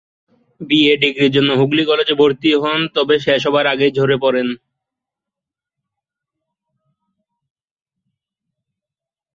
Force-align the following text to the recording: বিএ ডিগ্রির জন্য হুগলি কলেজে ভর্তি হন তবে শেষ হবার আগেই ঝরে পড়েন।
বিএ 0.61 0.93
ডিগ্রির 1.03 1.35
জন্য 1.35 1.49
হুগলি 1.59 1.83
কলেজে 1.89 2.15
ভর্তি 2.21 2.49
হন 2.63 2.79
তবে 2.95 3.15
শেষ 3.25 3.41
হবার 3.47 3.65
আগেই 3.73 3.95
ঝরে 3.97 4.17
পড়েন। 4.23 4.47